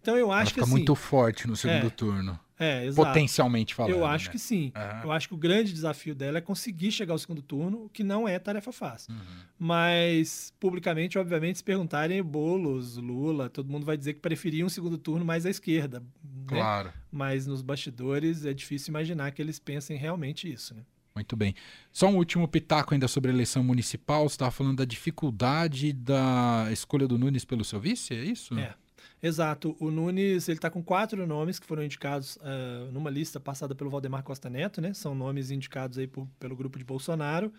Então 0.00 0.16
eu 0.16 0.32
acho 0.32 0.50
ela 0.50 0.54
que 0.54 0.60
assim, 0.60 0.70
muito 0.70 0.94
forte 0.94 1.46
no 1.46 1.56
segundo 1.56 1.86
é, 1.86 1.90
turno. 1.90 2.40
É, 2.60 2.84
exato. 2.84 3.08
Potencialmente 3.08 3.74
falando. 3.74 3.92
Eu 3.92 4.04
acho 4.04 4.26
né? 4.26 4.32
que 4.32 4.38
sim. 4.38 4.70
Uhum. 4.76 5.04
Eu 5.04 5.12
acho 5.12 5.28
que 5.28 5.34
o 5.34 5.36
grande 5.36 5.72
desafio 5.72 6.14
dela 6.14 6.36
é 6.36 6.40
conseguir 6.42 6.92
chegar 6.92 7.14
ao 7.14 7.18
segundo 7.18 7.40
turno, 7.40 7.84
o 7.84 7.88
que 7.88 8.04
não 8.04 8.28
é 8.28 8.38
tarefa 8.38 8.70
fácil. 8.70 9.14
Uhum. 9.14 9.20
Mas, 9.58 10.52
publicamente, 10.60 11.18
obviamente, 11.18 11.56
se 11.56 11.64
perguntarem 11.64 12.22
Boulos, 12.22 12.98
Lula, 12.98 13.48
todo 13.48 13.70
mundo 13.70 13.86
vai 13.86 13.96
dizer 13.96 14.12
que 14.12 14.20
preferia 14.20 14.64
um 14.64 14.68
segundo 14.68 14.98
turno 14.98 15.24
mais 15.24 15.46
à 15.46 15.50
esquerda. 15.50 16.00
Né? 16.00 16.06
Claro. 16.46 16.92
Mas 17.10 17.46
nos 17.46 17.62
bastidores 17.62 18.44
é 18.44 18.52
difícil 18.52 18.90
imaginar 18.90 19.30
que 19.30 19.40
eles 19.40 19.58
pensem 19.58 19.96
realmente 19.96 20.52
isso, 20.52 20.74
né? 20.74 20.82
Muito 21.14 21.34
bem. 21.34 21.54
Só 21.90 22.08
um 22.08 22.16
último 22.16 22.46
pitaco 22.46 22.94
ainda 22.94 23.08
sobre 23.08 23.30
a 23.30 23.34
eleição 23.34 23.64
municipal. 23.64 24.28
Você 24.28 24.34
estava 24.34 24.50
falando 24.50 24.76
da 24.76 24.84
dificuldade 24.84 25.92
da 25.92 26.68
escolha 26.70 27.08
do 27.08 27.18
Nunes 27.18 27.44
pelo 27.44 27.64
seu 27.64 27.80
vice, 27.80 28.14
é 28.14 28.22
isso? 28.22 28.56
É. 28.58 28.74
Exato. 29.22 29.76
O 29.78 29.90
Nunes 29.90 30.48
ele 30.48 30.58
está 30.58 30.70
com 30.70 30.82
quatro 30.82 31.26
nomes 31.26 31.58
que 31.58 31.66
foram 31.66 31.82
indicados 31.82 32.36
uh, 32.36 32.90
numa 32.90 33.10
lista 33.10 33.38
passada 33.38 33.74
pelo 33.74 33.90
Valdemar 33.90 34.22
Costa 34.22 34.48
Neto, 34.48 34.80
né? 34.80 34.94
São 34.94 35.14
nomes 35.14 35.50
indicados 35.50 35.98
aí 35.98 36.06
por, 36.06 36.26
pelo 36.38 36.56
grupo 36.56 36.78
de 36.78 36.84
Bolsonaro. 36.84 37.52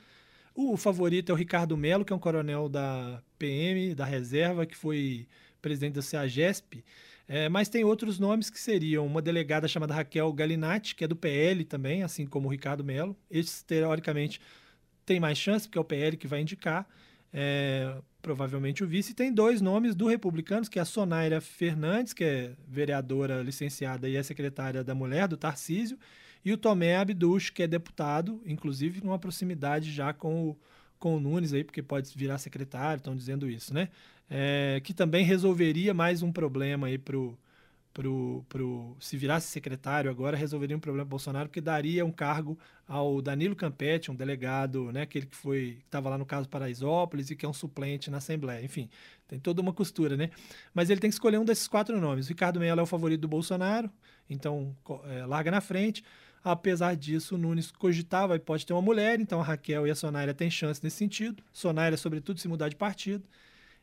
O 0.55 0.75
favorito 0.75 1.31
é 1.31 1.33
o 1.33 1.37
Ricardo 1.37 1.77
Melo, 1.77 2.03
que 2.03 2.11
é 2.11 2.15
um 2.15 2.19
coronel 2.19 2.67
da 2.67 3.21
PM, 3.37 3.93
da 3.95 4.05
reserva, 4.05 4.65
que 4.65 4.75
foi 4.75 5.27
presidente 5.61 5.93
da 5.93 6.01
CEAGESP. 6.01 6.83
É, 7.27 7.47
mas 7.47 7.69
tem 7.69 7.83
outros 7.85 8.19
nomes 8.19 8.49
que 8.49 8.59
seriam 8.59 9.05
uma 9.05 9.21
delegada 9.21 9.67
chamada 9.67 9.93
Raquel 9.93 10.33
Galinatti, 10.33 10.95
que 10.95 11.05
é 11.05 11.07
do 11.07 11.15
PL 11.15 11.63
também, 11.63 12.03
assim 12.03 12.25
como 12.25 12.47
o 12.47 12.51
Ricardo 12.51 12.83
Melo. 12.83 13.15
Esses, 13.29 13.61
teoricamente, 13.63 14.41
tem 15.05 15.19
mais 15.19 15.37
chance, 15.37 15.67
porque 15.67 15.77
é 15.77 15.81
o 15.81 15.85
PL 15.85 16.17
que 16.17 16.27
vai 16.27 16.41
indicar 16.41 16.85
é, 17.33 17.95
provavelmente 18.21 18.83
o 18.83 18.87
vice. 18.87 19.13
Tem 19.13 19.33
dois 19.33 19.61
nomes 19.61 19.95
do 19.95 20.07
Republicanos, 20.07 20.69
que 20.69 20.79
é 20.79 20.81
a 20.81 20.85
Sonaira 20.85 21.41
Fernandes, 21.41 22.13
que 22.13 22.23
é 22.23 22.51
vereadora 22.67 23.41
licenciada 23.41 24.07
e 24.07 24.15
é 24.15 24.23
secretária 24.23 24.83
da 24.83 24.93
Mulher, 24.93 25.27
do 25.27 25.37
Tarcísio, 25.37 25.97
e 26.43 26.51
o 26.51 26.57
Tomé 26.57 26.97
Abduch, 26.97 27.51
que 27.51 27.63
é 27.63 27.67
deputado, 27.67 28.41
inclusive 28.45 29.01
numa 29.03 29.19
proximidade 29.19 29.91
já 29.91 30.11
com 30.13 30.49
o, 30.49 30.57
com 30.97 31.15
o 31.15 31.19
Nunes, 31.19 31.53
aí, 31.53 31.63
porque 31.63 31.81
pode 31.81 32.11
virar 32.15 32.37
secretário, 32.37 32.97
estão 32.97 33.15
dizendo 33.15 33.49
isso, 33.49 33.73
né? 33.73 33.89
É, 34.29 34.81
que 34.83 34.93
também 34.93 35.25
resolveria 35.25 35.93
mais 35.93 36.23
um 36.23 36.31
problema 36.31 36.87
aí 36.87 36.97
para 36.97 37.17
o 37.17 37.37
pro, 37.93 38.45
pro, 38.47 38.95
se 38.99 39.17
virasse 39.17 39.47
secretário 39.47 40.09
agora, 40.09 40.37
resolveria 40.37 40.75
um 40.75 40.79
problema 40.79 41.05
Bolsonaro, 41.05 41.49
porque 41.49 41.61
daria 41.61 42.05
um 42.05 42.11
cargo 42.11 42.57
ao 42.87 43.21
Danilo 43.21 43.55
Campetti, 43.55 44.11
um 44.11 44.15
delegado, 44.15 44.91
né, 44.91 45.01
aquele 45.01 45.25
que 45.25 45.35
foi 45.35 45.79
estava 45.85 46.09
lá 46.09 46.17
no 46.17 46.25
caso 46.25 46.47
Paraisópolis 46.47 47.29
e 47.29 47.35
que 47.35 47.45
é 47.45 47.49
um 47.49 47.53
suplente 47.53 48.09
na 48.09 48.17
Assembleia. 48.17 48.63
Enfim, 48.63 48.89
tem 49.27 49.39
toda 49.39 49.61
uma 49.61 49.73
costura, 49.73 50.17
né? 50.17 50.29
Mas 50.73 50.89
ele 50.89 50.99
tem 50.99 51.09
que 51.09 51.15
escolher 51.15 51.37
um 51.37 51.45
desses 51.45 51.67
quatro 51.67 51.99
nomes. 51.99 52.25
O 52.27 52.29
Ricardo 52.29 52.59
Mello 52.59 52.79
é 52.79 52.83
o 52.83 52.87
favorito 52.87 53.21
do 53.21 53.27
Bolsonaro, 53.27 53.89
então 54.29 54.75
é, 55.05 55.25
larga 55.25 55.51
na 55.51 55.61
frente. 55.61 56.03
Apesar 56.43 56.95
disso, 56.95 57.35
o 57.35 57.37
Nunes 57.37 57.71
cogitava 57.71 58.35
e 58.35 58.39
pode 58.39 58.65
ter 58.65 58.73
uma 58.73 58.81
mulher, 58.81 59.19
então 59.19 59.39
a 59.39 59.43
Raquel 59.43 59.85
e 59.85 59.91
a 59.91 59.95
Sonaira 59.95 60.33
têm 60.33 60.49
chance 60.49 60.83
nesse 60.83 60.97
sentido. 60.97 61.43
Sonaira, 61.53 61.95
sobretudo, 61.97 62.39
se 62.39 62.47
mudar 62.47 62.67
de 62.67 62.75
partido. 62.75 63.23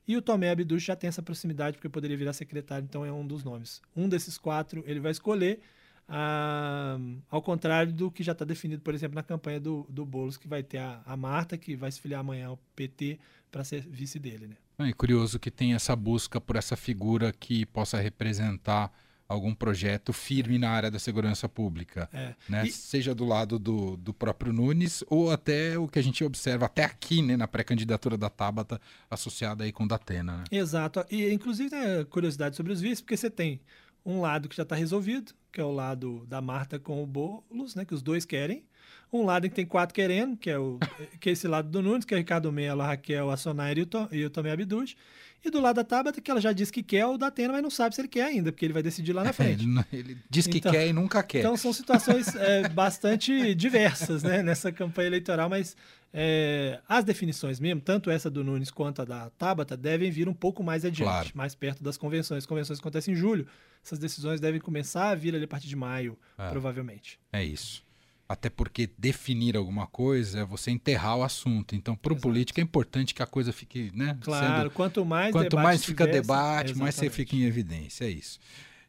E 0.08 0.16
o 0.16 0.22
Tomé 0.22 0.50
Abduch 0.50 0.82
já 0.82 0.96
tem 0.96 1.06
essa 1.06 1.22
proximidade, 1.22 1.76
porque 1.76 1.88
poderia 1.88 2.16
virar 2.16 2.32
secretário, 2.32 2.82
então 2.82 3.04
é 3.04 3.12
um 3.12 3.26
dos 3.26 3.44
nomes. 3.44 3.82
Um 3.94 4.08
desses 4.08 4.38
quatro 4.38 4.82
ele 4.86 5.00
vai 5.00 5.12
escolher, 5.12 5.60
ah, 6.08 6.98
ao 7.30 7.42
contrário 7.42 7.92
do 7.92 8.10
que 8.10 8.22
já 8.22 8.32
está 8.32 8.42
definido, 8.42 8.80
por 8.80 8.94
exemplo, 8.94 9.14
na 9.14 9.22
campanha 9.22 9.60
do, 9.60 9.86
do 9.90 10.06
Boulos, 10.06 10.38
que 10.38 10.48
vai 10.48 10.62
ter 10.62 10.78
a, 10.78 11.02
a 11.04 11.14
Marta, 11.14 11.58
que 11.58 11.76
vai 11.76 11.92
se 11.92 12.00
filiar 12.00 12.20
amanhã 12.20 12.48
ao 12.48 12.56
PT 12.74 13.18
para 13.50 13.62
ser 13.64 13.82
vice 13.82 14.18
dele. 14.18 14.46
Né? 14.46 14.56
É 14.88 14.92
curioso 14.94 15.38
que 15.38 15.50
tem 15.50 15.74
essa 15.74 15.94
busca 15.94 16.40
por 16.40 16.56
essa 16.56 16.74
figura 16.74 17.30
que 17.30 17.66
possa 17.66 18.00
representar 18.00 18.90
algum 19.28 19.54
projeto 19.54 20.12
firme 20.12 20.58
na 20.58 20.70
área 20.70 20.90
da 20.90 20.98
segurança 20.98 21.48
pública, 21.48 22.08
é. 22.12 22.34
né? 22.48 22.66
E... 22.66 22.72
seja 22.72 23.14
do 23.14 23.26
lado 23.26 23.58
do, 23.58 23.96
do 23.96 24.14
próprio 24.14 24.52
Nunes 24.52 25.04
ou 25.08 25.30
até 25.30 25.78
o 25.78 25.86
que 25.86 25.98
a 25.98 26.02
gente 26.02 26.24
observa 26.24 26.66
até 26.66 26.84
aqui, 26.84 27.20
né, 27.20 27.36
na 27.36 27.46
pré-candidatura 27.46 28.16
da 28.16 28.30
Tabata 28.30 28.80
associada 29.10 29.64
aí 29.64 29.72
com 29.72 29.84
o 29.84 29.88
Datena. 29.88 30.38
Né? 30.38 30.44
Exato. 30.50 31.04
E 31.10 31.30
inclusive 31.30 31.70
né, 31.70 32.04
curiosidade 32.04 32.56
sobre 32.56 32.72
os 32.72 32.80
vices, 32.80 33.02
porque 33.02 33.16
você 33.16 33.28
tem 33.28 33.60
um 34.04 34.20
lado 34.20 34.48
que 34.48 34.56
já 34.56 34.62
está 34.62 34.74
resolvido, 34.74 35.34
que 35.52 35.60
é 35.60 35.64
o 35.64 35.72
lado 35.72 36.24
da 36.26 36.40
Marta 36.40 36.78
com 36.78 37.02
o 37.02 37.06
Boulos, 37.06 37.74
né, 37.74 37.84
que 37.84 37.94
os 37.94 38.02
dois 38.02 38.24
querem. 38.24 38.64
Um 39.12 39.24
lado 39.24 39.46
em 39.46 39.50
que 39.50 39.56
tem 39.56 39.66
quatro 39.66 39.94
querendo, 39.94 40.36
que 40.36 40.50
é, 40.50 40.58
o, 40.58 40.78
que 41.20 41.30
é 41.30 41.32
esse 41.32 41.48
lado 41.48 41.68
do 41.68 41.82
Nunes, 41.82 42.04
que 42.04 42.14
é 42.14 42.16
o 42.16 42.18
Ricardo 42.18 42.52
Mello, 42.52 42.82
a 42.82 42.86
Raquel, 42.86 43.30
a 43.30 43.36
Sonaira 43.36 43.80
e 43.80 43.82
o, 43.82 43.86
Tom, 43.86 44.08
e 44.12 44.24
o 44.24 44.30
Tomé 44.30 44.52
Abduch. 44.52 44.96
E 45.44 45.50
do 45.50 45.60
lado 45.60 45.76
da 45.76 45.84
Tabata, 45.84 46.20
que 46.20 46.30
ela 46.30 46.40
já 46.40 46.52
disse 46.52 46.72
que 46.72 46.82
quer, 46.82 47.06
o 47.06 47.16
Datena, 47.16 47.52
mas 47.52 47.62
não 47.62 47.70
sabe 47.70 47.94
se 47.94 48.00
ele 48.00 48.08
quer 48.08 48.24
ainda, 48.24 48.50
porque 48.50 48.64
ele 48.64 48.72
vai 48.72 48.82
decidir 48.82 49.12
lá 49.12 49.22
na 49.22 49.32
frente. 49.32 49.64
ele, 49.64 49.84
ele 49.92 50.18
diz 50.28 50.48
que 50.48 50.58
então, 50.58 50.72
quer 50.72 50.88
e 50.88 50.92
nunca 50.92 51.22
quer. 51.22 51.38
Então 51.38 51.56
são 51.56 51.72
situações 51.72 52.34
é, 52.34 52.68
bastante 52.68 53.54
diversas 53.54 54.24
né, 54.24 54.42
nessa 54.42 54.72
campanha 54.72 55.06
eleitoral, 55.06 55.48
mas 55.48 55.76
é, 56.12 56.80
as 56.88 57.04
definições 57.04 57.60
mesmo, 57.60 57.80
tanto 57.80 58.10
essa 58.10 58.28
do 58.28 58.42
Nunes 58.42 58.70
quanto 58.70 59.02
a 59.02 59.04
da 59.04 59.30
Tabata, 59.30 59.76
devem 59.76 60.10
vir 60.10 60.28
um 60.28 60.34
pouco 60.34 60.62
mais 60.62 60.84
adiante, 60.84 61.08
claro. 61.08 61.30
mais 61.34 61.54
perto 61.54 61.84
das 61.84 61.96
convenções. 61.96 62.38
As 62.38 62.46
convenções 62.46 62.80
acontecem 62.80 63.14
em 63.14 63.16
julho, 63.16 63.46
essas 63.84 63.98
decisões 63.98 64.40
devem 64.40 64.60
começar 64.60 65.10
a 65.10 65.14
vir 65.14 65.36
ali 65.36 65.44
a 65.44 65.48
partir 65.48 65.68
de 65.68 65.76
maio, 65.76 66.18
é. 66.36 66.48
provavelmente. 66.48 67.18
É 67.32 67.44
isso. 67.44 67.86
Até 68.28 68.50
porque 68.50 68.90
definir 68.98 69.56
alguma 69.56 69.86
coisa 69.86 70.40
é 70.40 70.44
você 70.44 70.70
enterrar 70.70 71.16
o 71.16 71.22
assunto. 71.22 71.74
Então, 71.74 71.96
para 71.96 72.12
o 72.12 72.16
político 72.20 72.60
é 72.60 72.62
importante 72.62 73.14
que 73.14 73.22
a 73.22 73.26
coisa 73.26 73.52
fique, 73.52 73.90
né? 73.94 74.18
Claro, 74.20 74.62
sendo, 74.64 74.70
quanto 74.70 75.04
mais 75.04 75.32
quanto 75.32 75.56
mais 75.56 75.82
fica 75.82 76.04
tivesse, 76.04 76.22
debate, 76.22 76.46
exatamente. 76.50 76.78
mais 76.78 76.94
você 76.94 77.08
fica 77.08 77.34
em 77.34 77.44
evidência. 77.44 78.04
É 78.04 78.10
isso. 78.10 78.38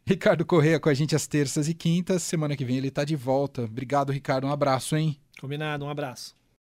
Ricardo 0.05 0.46
Correia 0.46 0.79
com 0.79 0.89
a 0.89 0.93
gente 0.93 1.15
às 1.15 1.25
terças 1.25 1.69
e 1.69 1.74
quintas. 1.74 2.22
Semana 2.24 2.55
que 2.58 2.65
vem 2.65 2.77
ele 2.77 2.89
está 2.89 3.05
de 3.05 3.15
volta. 3.15 3.63
Obrigado, 3.63 4.12
Ricardo. 4.12 4.46
Um 4.46 4.51
abraço, 4.51 4.98
hein? 4.98 5.17
Combinado, 5.39 5.86
um 5.86 5.89
abraço. 5.89 6.38